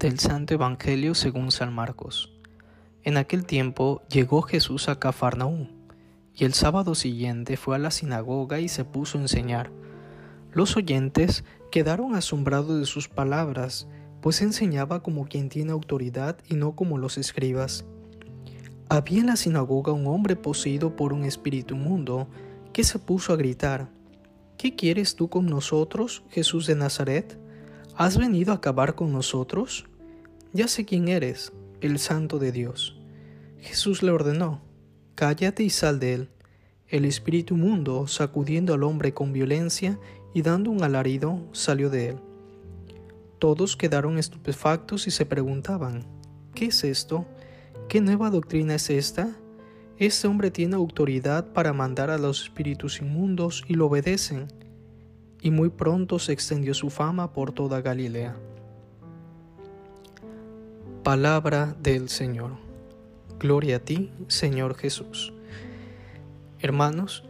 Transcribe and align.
Del 0.00 0.18
Santo 0.18 0.54
Evangelio 0.54 1.14
según 1.14 1.50
San 1.50 1.74
Marcos. 1.74 2.32
En 3.02 3.18
aquel 3.18 3.44
tiempo 3.44 4.00
llegó 4.08 4.40
Jesús 4.40 4.88
a 4.88 4.98
Cafarnaúm, 4.98 5.68
y 6.34 6.46
el 6.46 6.54
sábado 6.54 6.94
siguiente 6.94 7.58
fue 7.58 7.76
a 7.76 7.78
la 7.78 7.90
sinagoga 7.90 8.60
y 8.60 8.68
se 8.68 8.86
puso 8.86 9.18
a 9.18 9.20
enseñar. 9.20 9.70
Los 10.54 10.74
oyentes 10.78 11.44
quedaron 11.70 12.14
asombrados 12.14 12.80
de 12.80 12.86
sus 12.86 13.10
palabras, 13.10 13.88
pues 14.22 14.40
enseñaba 14.40 15.02
como 15.02 15.26
quien 15.26 15.50
tiene 15.50 15.72
autoridad 15.72 16.38
y 16.48 16.54
no 16.54 16.74
como 16.74 16.96
los 16.96 17.18
escribas. 17.18 17.84
Había 18.88 19.20
en 19.20 19.26
la 19.26 19.36
sinagoga 19.36 19.92
un 19.92 20.06
hombre 20.06 20.34
poseído 20.34 20.96
por 20.96 21.12
un 21.12 21.24
espíritu 21.26 21.74
inmundo 21.74 22.26
que 22.72 22.84
se 22.84 22.98
puso 22.98 23.34
a 23.34 23.36
gritar, 23.36 23.90
¿Qué 24.56 24.74
quieres 24.76 25.14
tú 25.14 25.28
con 25.28 25.44
nosotros, 25.44 26.22
Jesús 26.30 26.66
de 26.66 26.74
Nazaret? 26.74 27.38
¿Has 27.96 28.16
venido 28.16 28.52
a 28.52 28.56
acabar 28.56 28.94
con 28.94 29.12
nosotros? 29.12 29.86
Ya 30.52 30.68
sé 30.68 30.84
quién 30.84 31.08
eres, 31.08 31.52
el 31.80 31.98
santo 31.98 32.38
de 32.38 32.52
Dios. 32.52 32.96
Jesús 33.58 34.02
le 34.02 34.10
ordenó, 34.10 34.62
cállate 35.14 35.64
y 35.64 35.70
sal 35.70 36.00
de 36.00 36.14
él. 36.14 36.28
El 36.88 37.04
espíritu 37.04 37.56
mundo, 37.56 38.06
sacudiendo 38.06 38.72
al 38.74 38.84
hombre 38.84 39.12
con 39.12 39.32
violencia 39.32 39.98
y 40.32 40.42
dando 40.42 40.70
un 40.70 40.82
alarido, 40.82 41.40
salió 41.52 41.90
de 41.90 42.10
él. 42.10 42.16
Todos 43.38 43.76
quedaron 43.76 44.18
estupefactos 44.18 45.06
y 45.06 45.10
se 45.10 45.26
preguntaban, 45.26 46.04
¿qué 46.54 46.66
es 46.66 46.84
esto? 46.84 47.26
¿Qué 47.88 48.00
nueva 48.00 48.30
doctrina 48.30 48.76
es 48.76 48.88
esta? 48.88 49.36
Este 49.98 50.26
hombre 50.26 50.50
tiene 50.50 50.76
autoridad 50.76 51.52
para 51.52 51.72
mandar 51.72 52.10
a 52.10 52.18
los 52.18 52.44
espíritus 52.44 53.00
inmundos 53.00 53.64
y 53.68 53.74
lo 53.74 53.86
obedecen 53.86 54.48
y 55.42 55.50
muy 55.50 55.70
pronto 55.70 56.18
se 56.18 56.32
extendió 56.32 56.74
su 56.74 56.90
fama 56.90 57.32
por 57.32 57.52
toda 57.52 57.80
Galilea. 57.80 58.36
Palabra 61.02 61.74
del 61.82 62.08
Señor. 62.08 62.52
Gloria 63.38 63.76
a 63.76 63.78
ti, 63.80 64.12
Señor 64.28 64.76
Jesús. 64.76 65.32
Hermanos, 66.58 67.24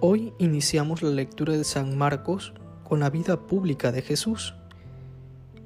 hoy 0.00 0.34
iniciamos 0.38 1.02
la 1.02 1.10
lectura 1.10 1.54
de 1.54 1.64
San 1.64 1.96
Marcos 1.96 2.52
con 2.84 3.00
la 3.00 3.08
vida 3.08 3.46
pública 3.46 3.92
de 3.92 4.02
Jesús 4.02 4.54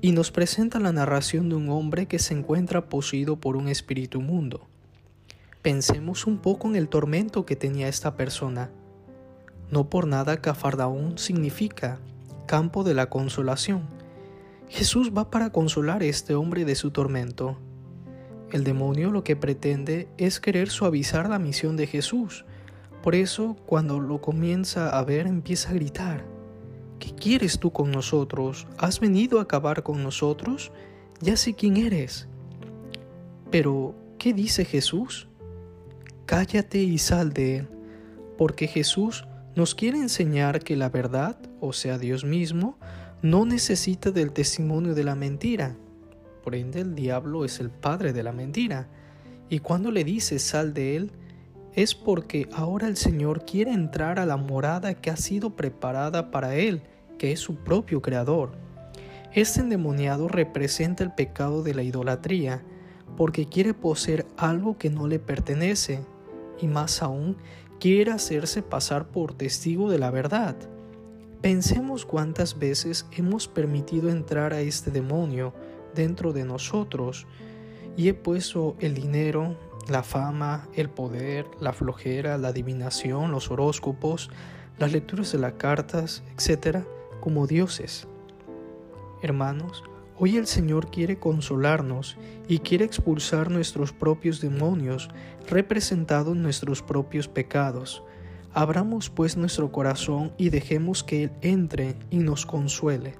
y 0.01 0.13
nos 0.13 0.31
presenta 0.31 0.79
la 0.79 0.93
narración 0.93 1.49
de 1.49 1.57
un 1.57 1.69
hombre 1.69 2.07
que 2.07 2.19
se 2.19 2.35
encuentra 2.35 2.89
poseído 2.89 3.37
por 3.37 3.57
un 3.57 3.69
espíritu 3.69 4.21
mundo. 4.21 4.69
Pensemos 5.63 6.27
un 6.27 6.39
poco 6.39 6.69
en 6.69 6.77
el 6.77 6.89
tormento 6.89 7.47
que 7.47 7.57
tenía 7.57 7.89
esta 7.89 8.17
persona 8.17 8.71
no 9.73 9.89
por 9.89 10.07
nada 10.07 10.37
Cafardaún 10.37 11.17
significa 11.17 11.99
campo 12.47 12.85
de 12.85 12.93
la 12.93 13.09
consolación. 13.09 13.89
Jesús 14.69 15.13
va 15.17 15.31
para 15.31 15.51
consolar 15.51 16.03
a 16.03 16.05
este 16.05 16.35
hombre 16.35 16.67
de 16.67 16.75
su 16.75 16.91
tormento. 16.91 17.57
El 18.53 18.65
demonio 18.65 19.11
lo 19.11 19.25
que 19.25 19.35
pretende 19.35 20.09
es 20.19 20.41
querer 20.41 20.69
suavizar 20.69 21.31
la 21.31 21.39
misión 21.39 21.79
de 21.79 21.87
Jesús. 21.87 22.45
Por 23.03 23.15
eso, 23.15 23.57
cuando 23.65 23.99
lo 23.99 24.21
comienza 24.21 24.91
a 24.91 25.03
ver, 25.05 25.27
empieza 25.27 25.71
a 25.71 25.75
gritar. 25.75 26.27
¿Qué 26.99 27.15
quieres 27.15 27.59
tú 27.59 27.73
con 27.73 27.91
nosotros? 27.91 28.67
¿Has 28.77 29.01
venido 29.01 29.39
a 29.39 29.45
acabar 29.45 29.83
con 29.83 30.03
nosotros? 30.03 30.71
Ya 31.21 31.39
sé 31.39 31.55
quién 31.55 31.79
eres. 31.79 32.29
Pero, 33.51 33.95
¿qué 34.19 34.35
dice 34.35 34.67
Jesús? 34.67 35.29
Cállate 36.27 36.79
y 36.83 36.99
sal 36.99 37.33
de 37.33 37.57
él, 37.57 37.69
porque 38.37 38.67
Jesús 38.67 39.25
nos 39.55 39.75
quiere 39.75 39.99
enseñar 39.99 40.61
que 40.61 40.77
la 40.77 40.89
verdad, 40.89 41.37
o 41.61 41.73
sea 41.73 41.99
Dios 41.99 42.25
mismo, 42.25 42.79
no 43.21 43.45
necesita 43.45 44.11
del 44.11 44.33
testimonio 44.33 44.95
de 44.95 45.05
la 45.05 45.15
mentira. 45.15 45.77
Por 46.43 46.55
ende, 46.55 46.81
el 46.81 46.95
diablo 46.95 47.45
es 47.45 47.61
el 47.61 47.71
padre 47.71 48.13
de 48.13 48.23
la 48.23 48.33
mentira. 48.33 48.89
Y 49.49 49.61
cuando 49.61 49.91
le 49.91 50.05
dice 50.05 50.39
sal 50.39 50.73
de 50.75 50.97
él, 50.97 51.13
es 51.75 51.95
porque 51.95 52.49
ahora 52.53 52.89
el 52.89 52.97
Señor 52.97 53.45
quiere 53.45 53.73
entrar 53.73 54.19
a 54.19 54.27
la 54.27 54.37
morada 54.37 54.95
que 54.95 55.11
ha 55.11 55.17
sido 55.17 55.55
preparada 55.55 56.31
para 56.31 56.55
él, 56.55 56.83
que 57.19 57.33
es 57.33 57.41
su 57.41 57.57
propio 57.57 58.03
creador. 58.03 58.53
Este 59.33 59.61
endemoniado 59.61 60.29
representa 60.29 61.05
el 61.05 61.13
pecado 61.13 61.63
de 61.63 61.75
la 61.75 61.83
idolatría, 61.83 62.63
porque 63.17 63.47
quiere 63.47 63.75
poseer 63.75 64.27
algo 64.37 64.79
que 64.79 64.91
no 64.91 65.07
le 65.07 65.19
pertenece, 65.19 66.01
y 66.61 66.67
más 66.67 67.03
aún 67.03 67.37
quiere 67.83 68.13
hacerse 68.13 68.63
pasar 68.63 69.09
por 69.09 69.35
testigo 69.35 69.91
de 69.91 69.99
la 69.99 70.13
verdad. 70.13 70.55
Pensemos 71.41 72.07
cuántas 72.07 72.57
veces 72.57 73.07
hemos 73.11 73.49
permitido 73.49 74.09
entrar 74.09 74.53
a 74.55 74.61
este 74.61 74.93
demonio 74.93 75.53
dentro 75.93 76.33
de 76.33 76.45
nosotros 76.45 77.27
y 77.97 78.07
he 78.07 78.15
puesto 78.15 78.77
el 78.79 78.95
dinero, 78.95 79.59
la 79.89 80.05
fama, 80.05 80.69
el 80.75 80.91
poder, 80.91 81.45
la 81.59 81.73
flojera, 81.73 82.39
la 82.39 82.49
adivinación, 82.49 83.33
los 83.33 83.51
horóscopos, 83.51 84.31
las 84.79 84.93
lecturas 84.93 85.33
de 85.33 85.39
las 85.39 85.55
cartas, 85.55 86.23
etc., 86.39 86.85
como 87.21 87.49
dioses. 87.49 88.07
Hermanos, 89.23 89.83
Hoy 90.25 90.37
el 90.37 90.47
Señor 90.47 90.89
quiere 90.89 91.19
consolarnos 91.19 92.17
y 92.47 92.61
quiere 92.61 92.85
expulsar 92.85 93.51
nuestros 93.51 93.93
propios 93.93 94.41
demonios, 94.41 95.09
representados 95.49 96.37
en 96.37 96.45
nuestros 96.45 96.81
propios 96.81 97.27
pecados. 97.27 98.05
Abramos 98.55 99.11
pues 99.11 99.37
nuestro 99.37 99.73
corazón 99.73 100.31
y 100.39 100.51
dejemos 100.51 101.03
que 101.03 101.25
Él 101.25 101.33
entre 101.41 101.97
y 102.09 102.19
nos 102.19 102.47
consuele. 102.47 103.17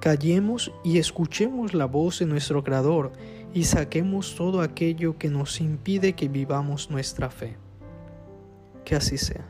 Callemos 0.00 0.72
y 0.82 0.98
escuchemos 0.98 1.72
la 1.72 1.84
voz 1.84 2.18
de 2.18 2.26
nuestro 2.26 2.64
Creador 2.64 3.12
y 3.54 3.62
saquemos 3.62 4.34
todo 4.34 4.60
aquello 4.60 5.18
que 5.18 5.28
nos 5.28 5.60
impide 5.60 6.14
que 6.14 6.26
vivamos 6.26 6.90
nuestra 6.90 7.30
fe. 7.30 7.58
Que 8.84 8.96
así 8.96 9.18
sea. 9.18 9.46